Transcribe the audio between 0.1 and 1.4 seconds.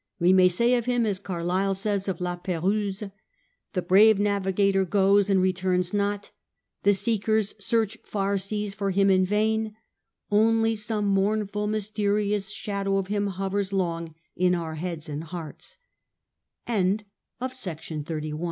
We may say of him as